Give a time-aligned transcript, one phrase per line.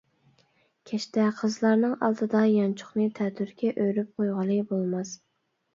[0.91, 5.19] كەچتە قىزلارنىڭ ئالدىدا يانچۇقنى تەتۈرگە ئۆرۈپ قويغىلى بولماس.